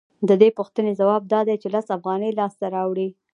د 0.29 0.31
دې 0.41 0.49
پوښتنې 0.57 0.91
ځواب 0.99 1.21
دا 1.33 1.39
دی 1.47 1.55
چې 1.61 1.67
لس 1.75 1.87
افغانۍ 1.97 2.31
لاسته 2.39 2.65
راوړي 2.75 3.09